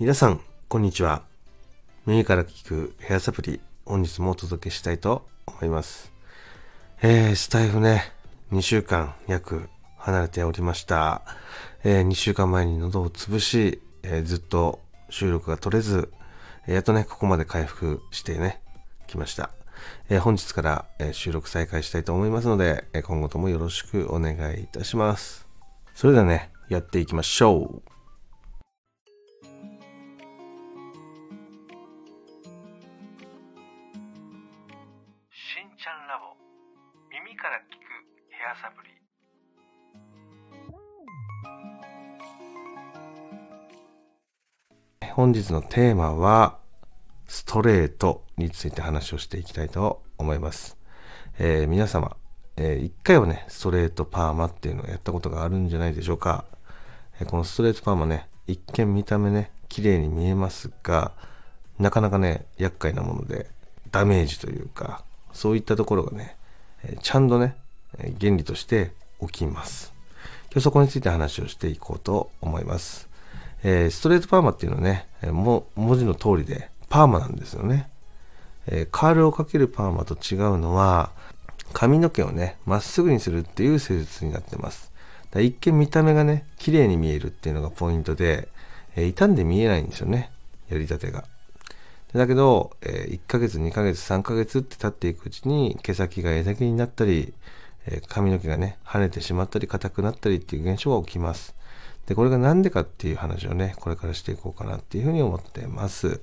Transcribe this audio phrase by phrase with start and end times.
[0.00, 1.22] 皆さん、こんにちは。
[2.04, 6.12] 耳から聞くヘアサプリ、本日もお届けしたいと思います。
[7.00, 8.02] えー、スタイフね、
[8.50, 11.22] 2週間約離れておりました。
[11.84, 14.80] えー、2週間前に喉を潰し、えーずっと
[15.10, 16.12] 収録が取れず、
[16.66, 18.60] やっとね、ここまで回復してね、
[19.06, 19.50] 来ました。
[20.08, 25.46] えー本日から、えー収録再開したいと思いますので、えー今後ともよろしくお願いいたします。
[25.94, 27.93] それではね、やっていきましょう。
[37.70, 37.80] 聞く
[38.30, 38.90] ヘアサプリ
[45.14, 46.58] 本日のテーマは、
[47.26, 50.76] ストレートについて話をしていきたいと思います。
[51.38, 52.16] えー皆様、
[52.56, 56.44] えー一回はね、ストレートパーマっていうのをやったことがあるんじゃないでしょうか。
[57.20, 61.12] えーこのストレートパーマね、一見見た目ね、綺麗に見えますが、
[61.78, 63.50] なかなかね、厄介なもので、
[63.90, 66.36] ダメージというか、そういったところがね、
[66.86, 67.56] えちゃんとね、
[68.20, 69.92] 原理として起きます。
[70.52, 73.08] 今日そこについて話をしていこうと思います。
[73.62, 77.88] えーストレートパーマっていうのはね、えも文字の通りでパーマなんですよね。
[78.66, 81.10] えーカールをかけるパーマと違うのは、
[81.72, 84.92] 髪の毛をね、まっすぐにするっていう施術になってます。
[85.30, 88.48] だ一見見た目がね、綺麗に見えるっていうのがポイントで、
[88.96, 90.30] えー傷んで見えないんですよね。
[90.68, 91.24] やりたてが。
[92.18, 97.34] だけど、え1ヶ月、2ヶ月、3ヶ月って経っていくうちに、毛先が枝毛になったり、
[97.86, 101.54] え髪の毛がね、跳ねてしまったり、硬くなったりっていう現象が起きます。
[102.06, 106.20] で、これがなんでかっていう話をね、これからしていこうかなっていうふうに思ってます。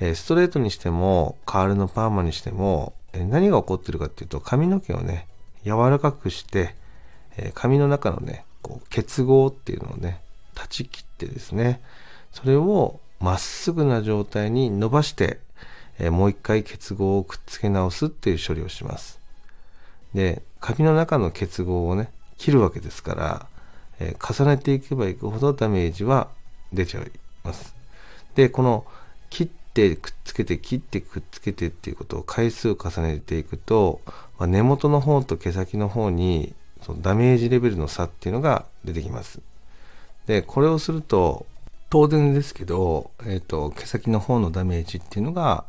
[0.00, 5.26] えストレートにしても、カールのパーマにしても、え何が起こってるかっていうと、髪の毛をね、
[5.64, 6.76] 柔らかくして、
[7.36, 10.20] え髪の中のね、こう結合っていうのをね、
[10.54, 11.80] 断ち切ってですね、
[12.32, 15.40] それをまっすぐな状態に伸ばして、
[15.98, 19.18] えーもう一回結合をくっつけ直すっていう処理をします。
[20.14, 23.46] で、髪の中の結合をね、切るわけですから、
[23.98, 26.28] えー重ねていけばいくほどダメージは
[26.72, 27.10] 出ちゃい
[27.42, 27.74] ます。
[28.34, 28.86] で、この
[29.30, 34.00] 切ってくっつけて切ってくっつけてっていうことを回数を重ねていくと、
[34.38, 39.40] まあ根元の方と毛先の方にそのダメージレベルの差っていうのが出てきます。
[40.26, 41.46] で、これをすると、
[41.90, 45.64] 当然ですけど、えっ、と、毛先の方のダメージっていうのが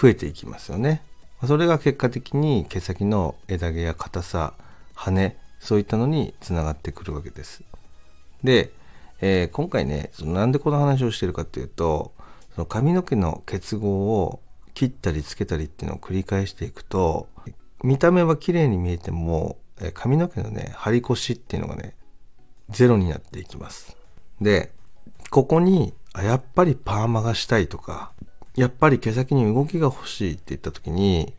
[0.00, 1.02] 増えていきますよね。
[1.44, 4.54] それが結果的に毛先の枝毛や硬さ、
[4.94, 7.62] 羽、そういったのにつながってくるわけです。
[8.44, 8.72] で、
[9.20, 12.12] えー今回ね、そのなんでこの話をしてるかっていうと、
[12.54, 14.40] その髪の毛の結合を
[14.74, 17.28] 切ったりつけたりっていうのを繰り返していくと、
[17.82, 21.96] 見た目は綺麗に見えても、えー髪の毛のね、張り腰っていうのがね、
[22.68, 23.96] ゼロになっていきます。
[24.40, 24.72] で、
[25.30, 28.12] ここに、やっぱりパーマがしたいとか、
[28.54, 31.34] やっぱり毛先に動きが欲しいって言った時に、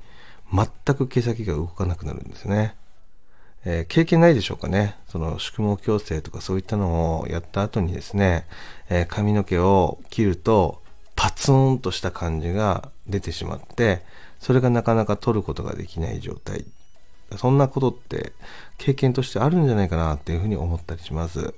[0.53, 2.75] 全く毛先が動かなくなるんですね。
[3.65, 4.95] えー経験ないでしょうかね。
[5.09, 8.45] その宿毛矯正とかそういったのをやった後にですね、
[8.89, 10.81] えー髪の毛を切ると
[11.15, 14.03] パツンとした感じが出てしまって、
[14.39, 16.65] それがなかなか取ることができない状態。
[17.35, 18.31] そんなことって
[18.77, 21.53] 経験としてあるんじゃないかなっていうふうに思ったりします。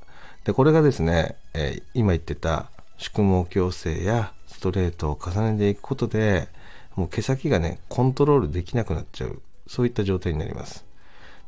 [0.49, 6.47] で、これがですね、えー今言ってた宿毛矯正やストレートを重ねていくことで、
[6.95, 9.43] もう毛先がね、コントロールできなくなっちゃう。
[9.67, 10.87] そういった状態になります。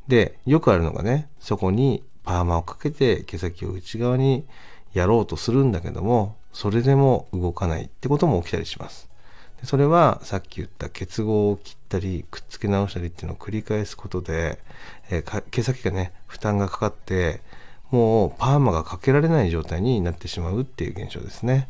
[0.08, 4.46] で、よくあるのがね、そこにパーマをかけて毛先を内側に
[4.94, 9.10] やろうとするんだけども、それでも動かないってことも起きたりします。
[9.62, 14.60] でそれはさっき言った結合を切ったりくっつけ直したりっていうのを繰り返すことで、
[15.10, 17.42] えー毛先がね、負担がかかって、
[17.92, 21.68] もうパーマがかけられない状態になってしまうっていう現象ですね。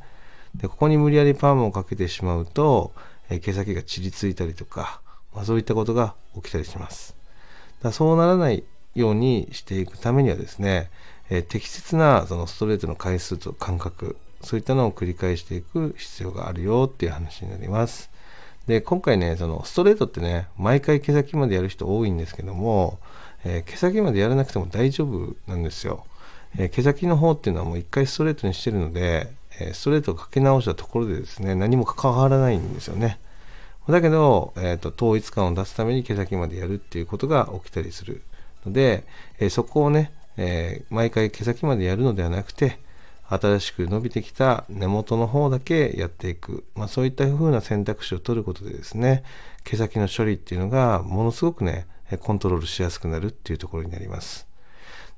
[0.56, 2.94] で、ここに無理やりパーマをかけてしまうと、
[3.30, 5.02] え毛先が散りついたりとか、
[5.34, 7.16] まあ、そういったことが起きたりします。
[7.82, 10.90] だそうならないようにしていくためにはですね、
[11.30, 18.10] えー適切なそのストレートの回数と間隔、そういったのを繰り返していく必要があるよっていう話になります。
[18.68, 23.00] で、今回ね、そのストレートってね、毎回毛先までやる人多いんですけども、
[23.46, 26.06] えー毛先までやらなくても大丈夫なんですよ。
[26.58, 33.20] えー毛先の方っていうのはもう一回ストレートにしてるので、えストレートをかけ直したところでですね、何も関わらないんですよね。
[33.90, 38.22] だけど、えーと、統一感を出すために毛先までやるっていうことが起きたりする
[38.66, 39.04] ので、
[39.40, 42.80] えーそこをね、えー毎回毛先までやるのではなくて、
[43.30, 46.66] 新しく伸びてきた根元の方だけやっていく。
[46.76, 49.24] まあそういった風な選択肢を取ることでですね、
[49.64, 51.88] 毛先の処理っていうのがものすごくね、
[52.20, 54.51] コントロールしやすくなるっていうところになります。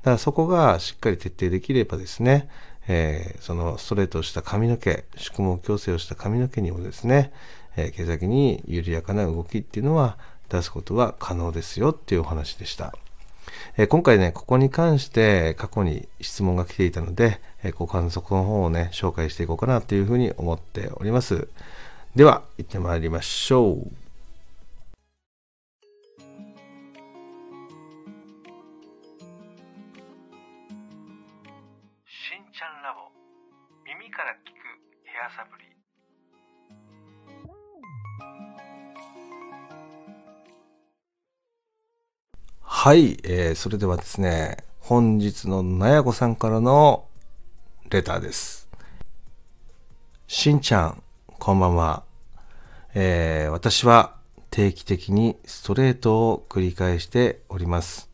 [0.04, 2.50] だからそこがしっかり徹底できればですね、
[2.88, 7.32] えー、そのストレートをした髪の毛、宿毛矯正をした髪の毛にもですね、
[7.78, 10.18] えー、毛先に緩やかな動きっていうのは
[10.50, 12.94] 出すことは可能ですよっていうお話でした。
[13.78, 21.48] えー、今回ね、ここに関して過去に質問が来ていたので、えご観測の方をね、紹介していこうかなというふうに思っております。
[22.14, 24.03] では、行ってまいりましょう。
[32.56, 33.10] ちゃんラボ。
[33.84, 34.62] 耳から聞く
[35.06, 35.66] ヘアサプリ。
[42.62, 47.08] はい、えー、それではですね本日のなやこさんからの
[47.90, 48.70] レターです。
[50.28, 52.04] しんちゃんこんばんは、
[52.94, 54.16] えー、私は
[54.52, 58.12] 定期的にストレートを繰り返しております。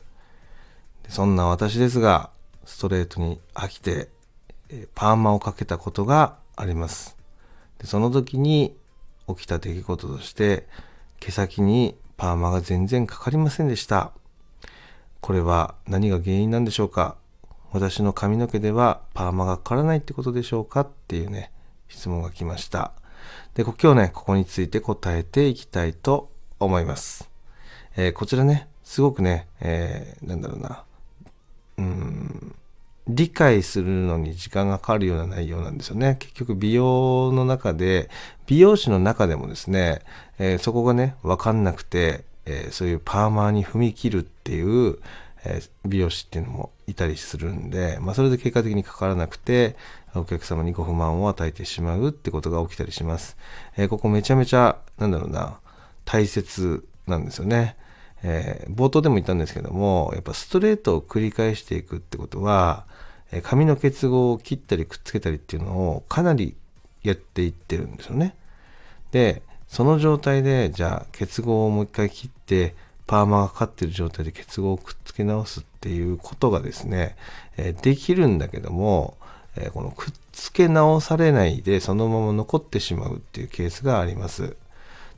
[1.09, 2.29] そんな私ですが
[2.63, 4.07] ストレートに飽きて
[4.95, 7.17] パーマをかけたことがあります。
[7.79, 8.75] でその時に
[9.27, 10.67] 起きた出来事として、
[11.19, 14.11] 毛先にパーマが全然かかりませんでした。
[15.21, 17.17] これは何が原因なんでしょうか？
[17.71, 20.81] 私の髪の毛ではパーマがかからないってことでしょうか？
[20.81, 21.51] っていうね、
[21.87, 22.93] 質問が来ました。
[23.53, 27.29] で、今日ね、ここについて答えていきたいと思います。
[27.95, 30.83] えー、こちらね、すごくね、えー、なんだろうな、
[33.19, 36.15] 理解するのに時間がかかるような内容なんですよね。
[36.19, 38.09] 結局美容の中で、
[38.47, 39.99] 美容師の中でもですね、
[40.37, 44.99] えー、そこがね、わかんなくて、えー、そういうパーマーに踏み切るっていう、
[45.43, 49.75] え、美容師っていうのもいたりするんで、まあそれで結果的にかからなくて、
[50.15, 53.35] お客様にご不満を与えてしまうってことが起きたりします。
[53.75, 55.59] えここめちゃめちゃ、なんだろうな、
[56.05, 57.75] 大切なんですよね。
[58.23, 62.87] えー、冒頭でも言ったんですけども、やっぱストレートを繰り返していくってことは、
[63.31, 66.55] え髪の結合を切ったりくっつけたりっていうのをかなり
[67.03, 68.35] やっていってるんですよね。
[69.11, 77.15] で、その状態で、じゃあ結合をもう一回切って、パーマがかかってる状態で結合をくっつけ直すっていうことがですね、
[77.57, 79.17] え、できるんだけども、
[79.55, 84.55] え、このくっつけ直されないでそのまま残ってしまうっていうケースがあります。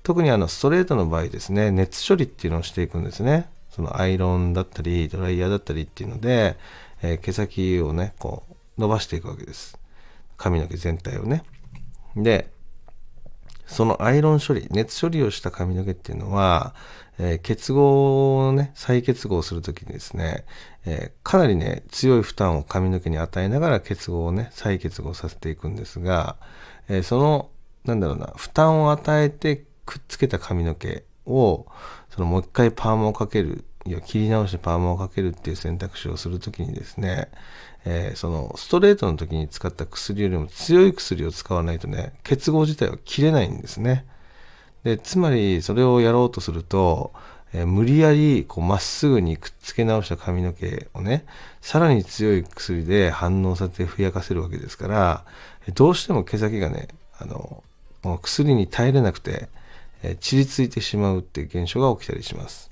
[0.04, 3.50] 特にあのストレートの場合ですね、熱処理っていうのをしていくんですね。
[3.72, 6.58] そのアイロンだったり、ドライヤーだったりっていうので、
[7.02, 9.78] えー、毛先をね、こう伸ばしていくわけです。
[10.38, 11.44] 髪の毛全体をね。
[12.16, 12.52] で、
[13.68, 16.76] そのアイロン処理、熱処理をした髪の毛っていうのは、
[17.18, 20.46] えー、結合をね、再結合するときにですね、
[20.86, 26.36] えー、かなりね、強い負担を髪の毛に与えながら結合をね、再結合させていくんですが、
[26.90, 27.50] えー、その、
[27.86, 31.66] なんだろうな、負担を与えてくっつけた髪の毛を、
[32.10, 37.30] そのもう一回パーマをかける、いや切り直してパーマをかけるっていう選択肢をするときにですね、
[37.86, 44.06] えー、そのストレートの時に使った薬よりも強い薬を使わないとね、結合自体は切れないんですね。
[44.84, 47.12] で、つまりそれをやろうとすると、
[47.54, 51.26] えー、無理やりまっすぐにくっつけ直した髪の毛をね、
[51.60, 55.26] さらに強い薬で反応させてふやかせるわけですから、
[55.74, 56.88] どうしても毛先がね、
[57.18, 57.64] あの、
[58.22, 59.50] 薬に耐えれなくて、
[60.04, 62.71] え散りついてしまうっていう現象が起きたりします。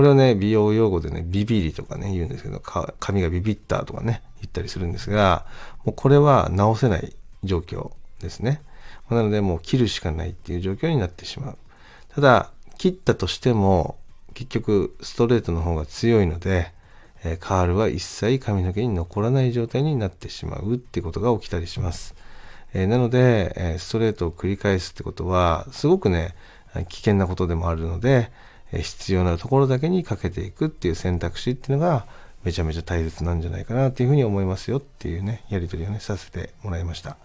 [0.00, 5.44] これをね、美容用語でね、ビビリとかね、言うんですけど、髪がビビったとかね、言ったりするんですが、
[5.84, 7.14] もうこれは直せない
[7.44, 8.62] 状況ですね。
[9.10, 11.58] なので、もう切るしかないっていう状況になってしまう。
[12.14, 13.98] ただ、切ったとしても、
[14.32, 16.72] 結局、ストレートの方が強いので、
[17.22, 22.14] え、カールは一切髪の毛に残らない状態になってしまうってことが起きたりします。
[22.72, 26.34] え、なので、え、ストレートを繰り返すってことは、すごくね、
[26.88, 28.30] 危険なことでもあるので、
[28.72, 32.06] 必要なところだけにかけていくっていう選択肢っていうのが、
[32.44, 37.18] めちゃめちゃ大切なんじゃないかなっていうふうに思いますよっていうね、やりとりをね、させてもらいました。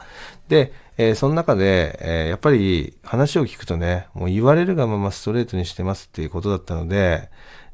[0.49, 7.29] で、えー、その中で、えー、やっぱり話を聞くとね、もう言われるがままストレートにしてますっていうことだったので、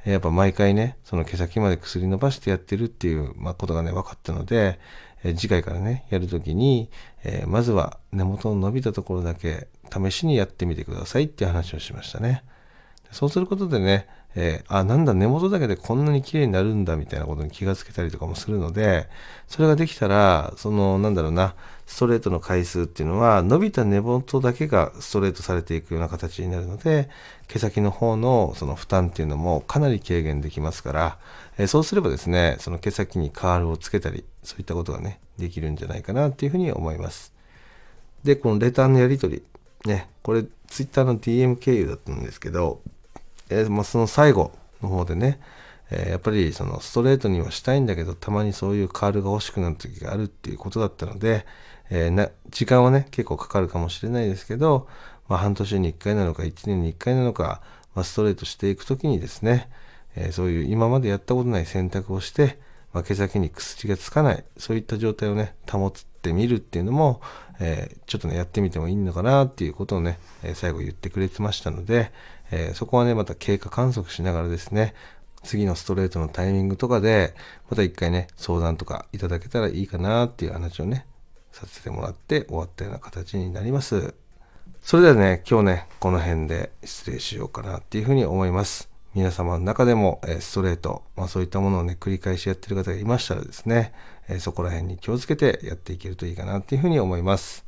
[0.05, 4.79] やっぱ毎回ね、その毛先まで薬伸ばしてやってるっていう、まあ、ことがね、分かったので、
[5.23, 6.89] え次回からね、やるときに、
[7.23, 12.43] え、まずは根元の伸びたところだけ試しにやってみてくださいっていう話をしましたね。
[13.11, 19.09] そうすることでね、えー、あ、なんだ、根元だけでこんなに綺麗になるんだみたいなことに気がつけたりとかもするので、
[19.47, 21.53] それができたら、その、なんだろうな、
[21.85, 27.09] ストレートの回数っていうのは、伸びた根元だけがストレートされていくような形になるので、
[27.49, 31.17] 毛先の方のその負担っていうのもかなり軽減できますから、
[31.57, 37.33] えー、そうすればですね、その毛先にカールをつけたり、そういったことがね、できるんじゃないかなっていうふうに思います。
[38.23, 39.43] で、このレターのやり取り、
[39.85, 42.79] ね、これ、ツイッターの DM 経由だったんですけど、
[43.51, 45.39] えー、まあ、その最後の方でね、
[45.91, 51.45] えー、やっぱりそのストレートにはしたいんだけど、たまにそういうカールが欲しくなる時があるっていうことだったので、
[51.89, 54.87] えー、な時間はね、結構かかるかもしれないですけど、
[55.27, 57.61] まあ、半年に1回なのか1年に1回なのか、
[57.93, 59.69] まあ、ストレートしていく時にですね、
[60.15, 62.59] え、そういう今までやったことない選択をして、
[62.93, 65.91] まあ、毛先に薬がつかない、そういった状態をね、保っ
[66.21, 67.21] てみるっていうのも、
[67.59, 72.11] えー、ちょっとね、やってみてもいいのかなっていうことをね、え最後言ってくれてましたので、
[72.51, 74.93] えそこはね、また経過観測しながらですね、
[75.43, 77.33] 次のストレートのタイミングとかで、
[77.69, 81.05] また一回ね、相談とかいただけたらいいかなっていう話をね、
[81.51, 84.13] させてもらって終わったような形になります。
[84.81, 88.89] それではね、今日ね、この辺で失礼しようかなっていうふうに思います。
[89.13, 93.93] 皆様の中でも、えストレート、まあそういったものをね、繰り返しやってる方がいましたらですね、
[94.29, 97.65] えそこら辺に気をつけてやっていけるといいかなっていうふうに思います。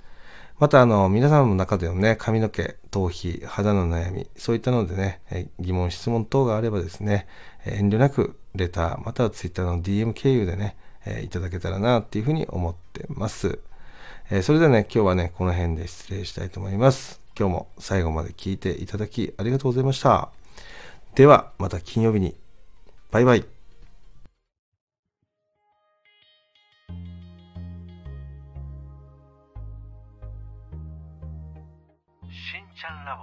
[0.59, 5.21] また、あの、皆さんの中でのね、髪の毛、頭皮、肌の悩み、そういったのでね、
[5.59, 7.27] 疑問、質問等があればですね、
[7.65, 10.77] 遠慮なくレター、または Twitter の DM 経由でね、
[11.23, 13.59] いただけたらなっていうふうに思ってます。
[14.41, 17.19] それではね、今日はね、この辺で失礼したいと思います。
[17.37, 20.29] 今日も最後まで聞いていただきありがとうございました。
[21.15, 22.35] では、また金曜日に。
[23.11, 23.52] バイバイ。
[32.83, 33.22] channel level.